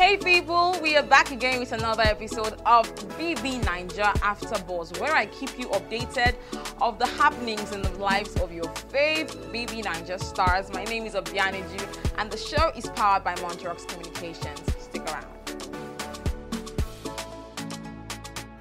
[0.00, 5.12] Hey people, we are back again with another episode of BB Naija After Buzz, where
[5.12, 6.36] I keep you updated
[6.80, 10.72] of the happenings in the lives of your fave BB Naija stars.
[10.72, 14.62] My name is Obianiju, and the show is powered by Montrox Communications.
[14.82, 15.26] Stick around.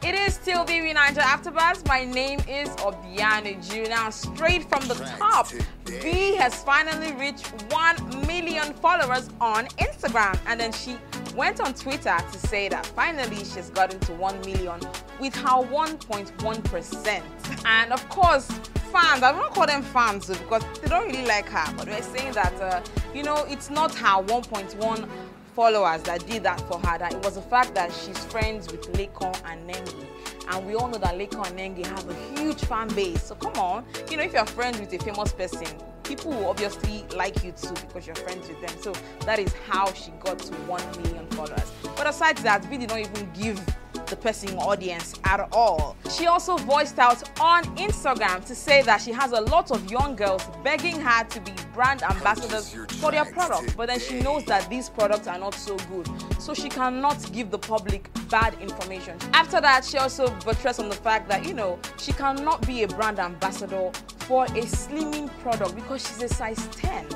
[0.04, 1.88] It is still BB Naija Afterbuzz.
[1.88, 3.88] My name is Obianiju.
[3.88, 5.48] Now, straight from the top,
[5.86, 10.38] Vee has finally reached 1 million followers on Instagram.
[10.46, 10.98] And then she
[11.36, 14.80] went on Twitter to say that finally she's gotten to 1 million
[15.20, 17.66] with her 1.1%.
[17.66, 18.48] And of course,
[18.92, 22.34] fans, I don't call them fans because they don't really like her, but they're saying
[22.34, 22.82] that, uh,
[23.14, 25.10] you know, it's not her 1.1
[25.56, 28.92] followers that did that for her, that it was the fact that she's friends with
[28.94, 30.06] Laycon and Nengi.
[30.52, 33.24] And we all know that Laycon and Nengi have a huge fan base.
[33.24, 35.68] So come on, you know, if you're friends with a famous person,
[36.10, 38.76] people will obviously like you too because you're friends with them.
[38.82, 38.94] So
[39.28, 41.72] that is how she got to 1 million followers.
[41.96, 43.64] But aside that, we did not even give
[44.08, 45.96] the person audience at all.
[46.10, 50.16] She also voiced out on Instagram to say that she has a lot of young
[50.16, 54.68] girls begging her to be brand ambassadors for their products, but then she knows that
[54.70, 56.10] these products are not so good,
[56.42, 59.16] so she cannot give the public bad information.
[59.34, 62.88] After that, she also buttressed on the fact that, you know, she cannot be a
[62.88, 63.92] brand ambassador
[64.30, 67.08] for a slimming product because she's a size 10.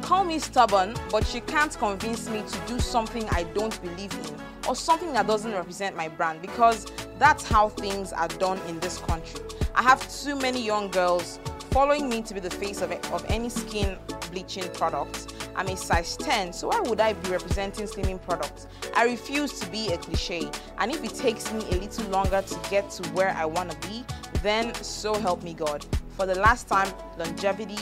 [0.00, 4.34] Call me stubborn, but she can't convince me to do something I don't believe in
[4.66, 6.86] or something that doesn't represent my brand because
[7.18, 9.42] that's how things are done in this country.
[9.74, 11.40] I have too many young girls
[11.72, 13.98] following me to be the face of, of any skin
[14.30, 15.34] bleaching product.
[15.56, 18.66] I'm a size 10, so why would I be representing slimming products?
[18.94, 22.70] I refuse to be a cliche, and if it takes me a little longer to
[22.70, 24.06] get to where I want to be,
[24.42, 25.84] then so help me God.
[26.16, 27.76] For the last time, longevity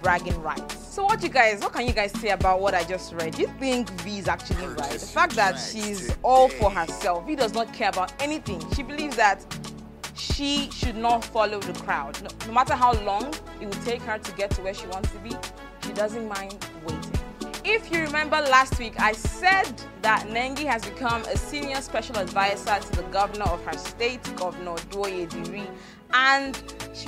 [0.00, 0.78] bragging rights.
[0.94, 3.34] So what you guys, what can you guys say about what I just read?
[3.34, 4.92] Do you think Vee is actually right?
[4.92, 8.62] The fact that she's all for herself, Vee does not care about anything.
[8.74, 9.44] She believes that
[10.14, 12.22] she should not follow the crowd.
[12.22, 15.10] No, no matter how long it will take her to get to where she wants
[15.10, 15.32] to be,
[15.84, 17.20] she doesn't mind waiting.
[17.64, 19.70] If you remember last week, I said
[20.02, 24.76] that Nengi has become a senior special advisor to the governor of her state, Governor
[24.90, 25.68] Douye Diri,
[26.12, 26.56] and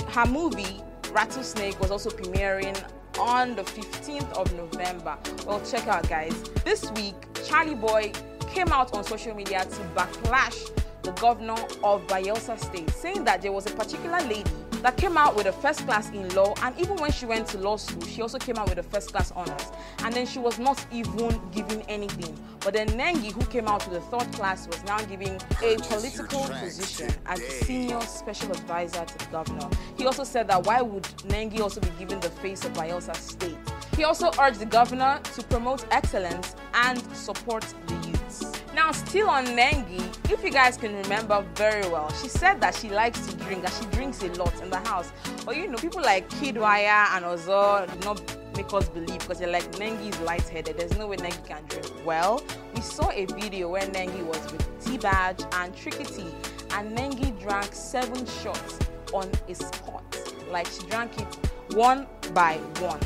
[0.09, 0.81] her movie
[1.13, 2.77] Rattlesnake was also premiering
[3.19, 5.19] on the 15th of November.
[5.47, 6.33] Well, check out, guys.
[6.65, 7.15] This week,
[7.47, 8.12] Charlie Boy
[8.51, 10.71] came out on social media to backlash
[11.03, 14.51] the governor of Bayelsa State, saying that there was a particular lady
[14.82, 17.59] that came out with a first class in law, and even when she went to
[17.59, 19.70] law school, she also came out with a first class honors.
[20.00, 22.37] And then she was not even given anything.
[22.60, 26.44] But then Nengi, who came out with a third class, was now giving a political
[26.48, 29.69] position as senior special advisor to the governor.
[29.97, 33.56] He also said that why would Nengi also be given the face of Bayelsa State?
[33.97, 38.53] He also urged the governor to promote excellence and support the youths.
[38.75, 42.88] Now, still on Nengi, if you guys can remember very well, she said that she
[42.88, 45.12] likes to drink, that she drinks a lot in the house.
[45.44, 48.21] But you know, people like Kiddwaya and Ozo did not
[48.56, 50.78] make us believe because they're like, Nengi is lightheaded.
[50.78, 51.91] There's no way Nengi can drink.
[52.05, 52.43] Well,
[52.75, 56.32] we saw a video where Nengi was with T-Baj and Trikytee,
[56.75, 58.78] and Nengi drank seven shots
[59.12, 60.05] on a spot.
[60.50, 63.00] Like she drank it one by one.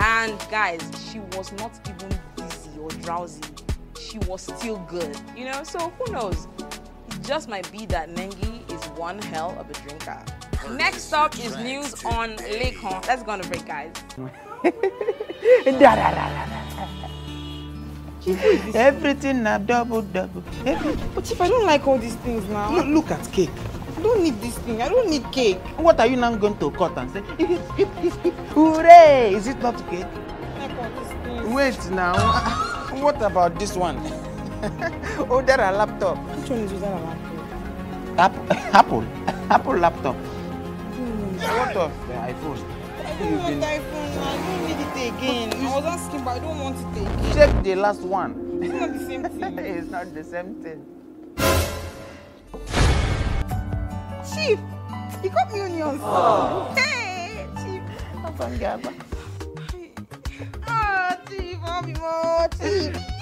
[0.00, 0.80] And guys,
[1.10, 3.42] she was not even dizzy or drowsy
[4.08, 5.62] she was still good, you know?
[5.64, 6.48] So who knows?
[7.28, 10.24] It just might be that Nengi is one hell of a drinker.
[10.70, 13.06] Next up is news on Laycon.
[13.06, 13.92] Let's go on a break, guys.
[18.74, 20.42] Everything na double double.
[20.64, 21.10] Everything.
[21.14, 23.50] But if I don't like all these things now, Look, look at cake.
[23.98, 24.80] I don't need this thing.
[24.80, 25.60] I don't need cake.
[25.76, 27.20] What are you now going to cut and say?
[28.56, 29.34] Hooray!
[29.34, 30.06] Is it not cake?
[30.56, 31.44] Like all these things.
[31.52, 32.16] Wait now.
[33.04, 34.00] What about this one?
[35.30, 36.18] Oh, there a laptop.
[36.18, 37.38] Which one is without a laptop?
[38.18, 39.04] Apple, Apple,
[39.50, 40.16] Apple laptop.
[40.16, 41.36] Hmm.
[41.38, 42.78] What of the iPhone?
[42.98, 44.18] I don't want iPhone.
[44.18, 45.52] I don't need it again.
[45.54, 47.34] I was asking, but I don't want it again.
[47.34, 48.60] Check the last one.
[48.60, 49.58] It's not the same thing.
[49.58, 50.84] it's not the same thing.
[54.34, 54.58] Chief,
[55.22, 56.02] you got me onions.
[56.76, 57.82] Hey, Chief.
[58.24, 58.92] Abangaba.
[60.66, 63.17] Ah, Chief, more, Chief.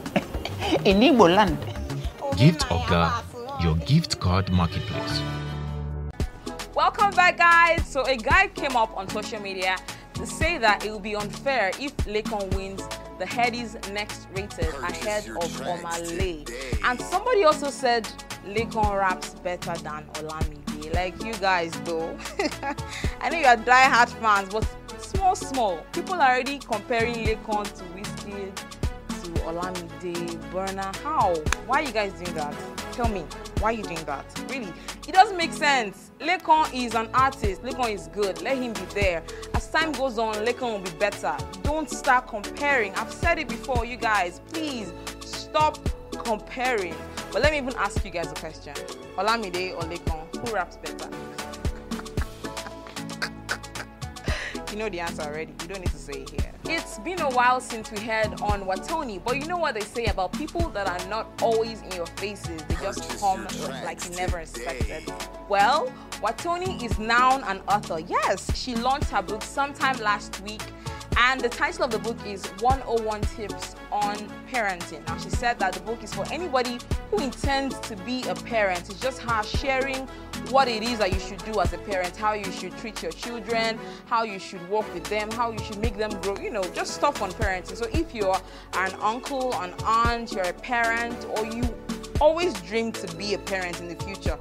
[0.85, 1.57] in Igbo land.
[2.37, 3.11] Gift Oga,
[3.63, 5.21] your gift card marketplace.
[7.23, 7.87] Welcome guys.
[7.87, 9.77] So a guy came up on social media
[10.15, 12.81] to say that it would be unfair if Laycon wins
[13.17, 16.43] the Headies next rated ahead of Omah Lay.
[16.83, 18.03] And somebody also said
[18.45, 20.93] Laycon raps better than Olamide.
[20.93, 22.13] Like you guys though.
[23.21, 24.67] I know you are die-hard fans, but
[24.99, 25.77] small, small.
[25.93, 28.51] People are already comparing Laycon to Whiskey,
[29.07, 30.93] to Olamide, Burna.
[30.97, 31.33] How?
[31.67, 32.53] Why are you guys doing that?
[32.91, 33.23] Tell me,
[33.63, 34.25] why are you doing that?
[34.49, 34.73] Really?
[35.07, 36.11] It doesn't make sense.
[36.19, 37.63] Laycon is an artist.
[37.63, 38.41] Laycon is good.
[38.41, 39.23] Let him be there.
[39.53, 41.37] As time goes on, Laycon will be better.
[41.61, 42.93] Don't start comparing.
[42.95, 44.41] I've said it before, you guys.
[44.51, 45.77] Please stop
[46.11, 46.93] comparing.
[47.31, 48.73] But let me even ask you guys a question.
[49.15, 51.32] Olamide or Laycon, who raps better?
[54.73, 55.53] You know the answer already.
[55.61, 56.51] You don't need to say it here.
[56.65, 60.05] It's been a while since we heard on Wathoni, but you know what they say
[60.05, 62.59] about people that are not always in your faces.
[62.63, 63.47] They just come
[63.83, 65.13] like you never expected.
[65.47, 65.93] Well,
[66.23, 67.99] Wathoni is now an author.
[67.99, 70.63] Yes, she launched her book sometime last week
[71.17, 74.15] and the title of the book is 101 Tips on
[74.51, 75.05] Parenting.
[75.07, 76.79] Now, she said that the book is for anybody
[77.11, 78.89] who intends to be a parent.
[78.89, 80.07] It's just her sharing
[80.49, 83.11] what it is that you should do as a parent, how you should treat your
[83.11, 86.63] children, how you should work with them, how you should make them grow, you know,
[86.73, 87.75] just stuff on parenting.
[87.75, 88.37] So, if you're
[88.73, 91.63] an uncle, an aunt, you're a parent, or you
[92.21, 94.37] always dream to be a parent in the future,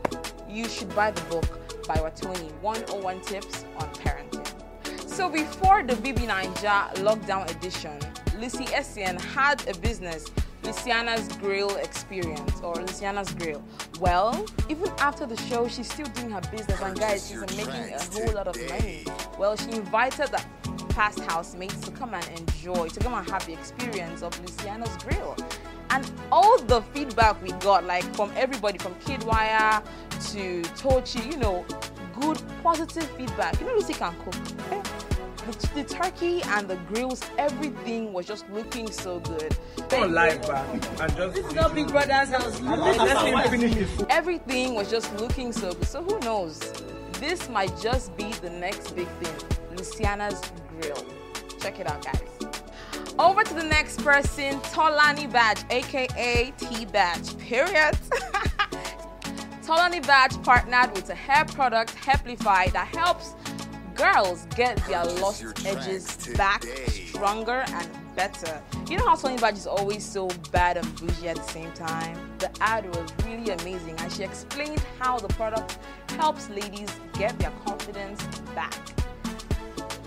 [0.49, 1.47] you should buy the book
[1.87, 5.09] by Wathoni 101 Tips on Parenting.
[5.09, 7.99] So before the BB Naija lockdown edition,
[8.39, 10.27] Lucy Essien had a business,
[10.63, 13.63] Luciana's Grill Experience or Luciana's Grill.
[14.01, 18.03] Well, even after the show, she's still doing her business and guys, she's making a
[18.13, 19.05] whole lot of money.
[19.39, 20.43] Well, she invited the
[20.89, 25.37] past housemates to come and enjoy, to come and have the experience of Luciana's Grill.
[25.91, 29.85] And all the feedback we got, like from everybody, from Kiddwaya
[30.33, 31.65] to Tochi, you know,
[32.21, 33.61] good, positive feedback.
[33.61, 34.82] You know, Lucy can cook.
[35.43, 35.51] Okay?
[35.51, 39.57] The, the, turkey and the grills, everything was just looking so good.
[39.89, 40.67] Don't lie back
[41.01, 41.35] and just.
[41.35, 42.61] This is not Big Brother's house.
[42.61, 44.07] Let him finish the food.
[44.11, 45.87] Everything was just looking so good.
[45.87, 46.59] So who knows?
[47.21, 49.49] This might just be the next big thing.
[49.77, 51.05] Luciana's Grill.
[51.61, 52.21] Check it out, guys.
[53.19, 57.39] Over to the next person, Tolani Baj, aka T Baj.
[57.39, 57.95] Period.
[59.63, 63.35] Tolani Baj partnered with a hair product, Hairplify, that helps
[64.03, 68.61] girls get their lost edges back stronger and better.
[68.91, 72.19] You know how Tolani Baj is always so bad and bougie at the same time?
[72.39, 75.79] The ad was really amazing and she explained how the product
[76.19, 78.25] helps ladies get their confidence
[78.57, 78.75] back.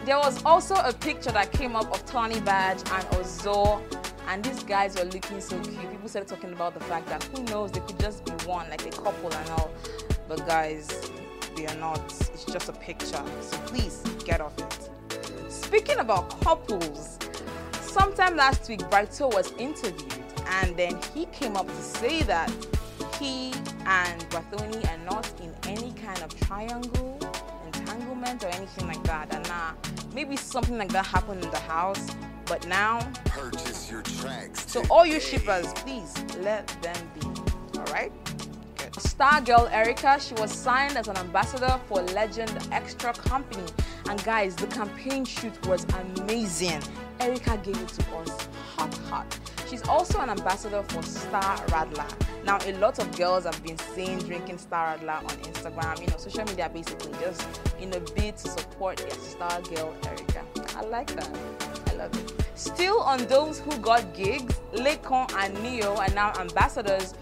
[0.04, 3.82] There was also a picture that came up of Tony Badge and Ozo
[4.28, 5.90] and these guys were looking so cute.
[5.90, 8.86] People started talking about the fact that who knows, they could just be one, like
[8.86, 9.72] a couple and all.
[10.28, 10.90] But guys,
[11.56, 12.00] they are not.
[12.34, 13.24] It's just a picture.
[13.42, 15.52] So please get off it.
[15.52, 17.18] Speaking about couples,
[17.82, 20.14] sometime last week, Brighto was interviewed,
[20.62, 22.52] and then he came up to say that
[23.20, 23.52] he
[23.86, 27.20] and Wathoni are not in any kind of triangle,
[27.66, 29.34] entanglement, or anything like that.
[29.34, 29.72] And uh,
[30.14, 32.10] maybe something like that happened in the house,
[32.46, 33.00] but now.
[33.26, 34.70] Purchase your tracks.
[34.70, 37.26] So all you shippers, please let them be.
[37.80, 38.12] All right.
[39.16, 43.64] Star girl Erica, she was signed as an ambassador for Legend Extra Company.
[44.10, 45.86] And guys, the campaign shoot was
[46.20, 46.82] amazing.
[47.22, 49.40] Erica gave it to us hot, hot.
[49.70, 52.12] She's also an ambassador for Star Radler.
[52.44, 56.18] Now, a lot of girls have been seen drinking Star Radler on Instagram, you know,
[56.18, 57.48] social media basically, just
[57.80, 60.44] in a bid to support their star girl Erica.
[60.76, 61.30] I like that.
[61.88, 62.34] I love it.
[62.56, 67.14] Still on those who got gigs, Laycon and Neo are now ambassadors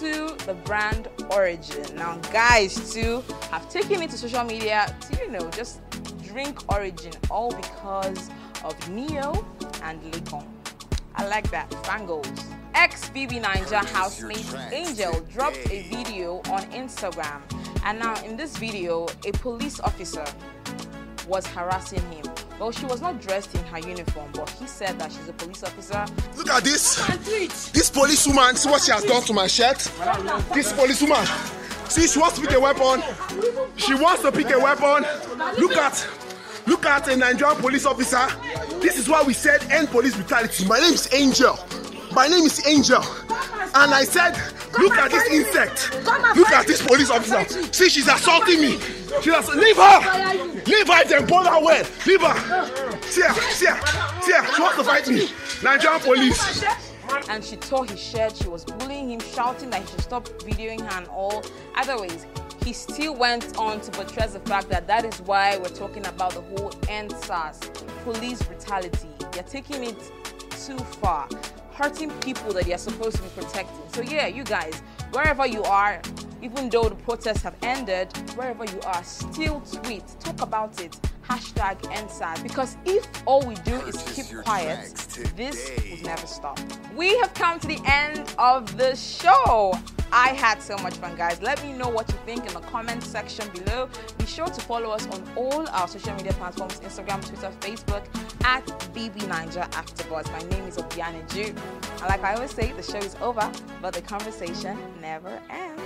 [0.00, 1.96] to the brand Origin.
[1.96, 5.80] Now, guys, too, have taken it to social media to, you know, just
[6.22, 8.28] drink Origin, all because
[8.62, 9.46] of Neo
[9.82, 10.46] and Laycon.
[11.14, 11.70] I like that.
[11.70, 12.44] Fangos.
[12.74, 17.40] Ex BB Naija housemate Angel dropped a video on Instagram.
[17.84, 20.26] And now, in this video, a police officer
[21.26, 22.35] was harassing him.
[22.58, 25.62] Well, she was not dressed in her uniform, but he said that she's a police
[25.62, 26.06] officer.
[26.36, 26.96] Look at this.
[27.72, 29.78] This policewoman, see what she has done to my shirt?
[30.54, 31.26] This policewoman.
[31.88, 33.02] See, she wants to pick a weapon.
[33.76, 35.04] She wants to pick a weapon.
[35.58, 36.08] Look at,
[36.66, 38.26] look at a Nigerian police officer.
[38.80, 40.64] This is why we said end police brutality.
[40.66, 41.58] My name is Angel.
[42.12, 43.02] My name is Angel.
[43.74, 44.34] And I said,
[44.78, 45.94] look at this insect.
[46.36, 47.44] Look at this police officer.
[47.72, 48.78] See, she's assaulting me.
[49.22, 50.62] She's ass- leave her.
[50.66, 51.84] Leave her then ball her well.
[52.06, 53.00] Leave her.
[53.02, 53.80] See her, see her,
[54.22, 54.54] see her.
[54.54, 55.28] She wants to fight me.
[55.62, 56.64] Nigerian police.
[57.28, 58.36] and she tore his shirt.
[58.36, 61.44] She was bullying him, shouting that he should stop videoing her and all.
[61.76, 62.26] Other ways,
[62.64, 66.32] he still went on to buttress the fact that that is why we're talking about
[66.32, 67.60] the whole EndSARS
[68.02, 69.08] police brutality.
[69.32, 70.10] They're taking it
[70.50, 71.28] too far,
[71.76, 73.82] hurting people that you're supposed to be protecting.
[73.92, 74.80] So, yeah, you guys,
[75.10, 76.00] wherever you are,
[76.40, 80.98] even though the protests have ended, wherever you are, still tweet, talk about it.
[81.28, 82.42] Hashtag EndSARS.
[82.42, 84.94] Because if all we do is keep quiet,
[85.36, 86.58] this will never stop.
[86.94, 89.74] We have come to the end of the show.
[90.12, 91.40] I had so much fun, guys.
[91.42, 93.88] Let me know what you think in the comment section below.
[94.18, 98.04] Be sure to follow us on all our social media platforms Instagram, Twitter, Facebook
[98.44, 100.30] at BB Naija Afterbuzz.
[100.32, 101.48] My name is Obianiju.
[101.48, 103.50] And like I always say, the show is over,
[103.82, 105.82] but the conversation never ends.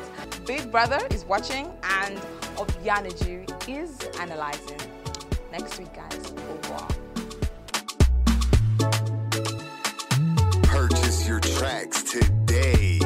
[0.46, 2.16] Big Brother is watching, and
[2.56, 4.78] Obiane Ju is analyzing.
[5.52, 6.32] Next week, guys.
[10.62, 12.99] Purchase your tracks today.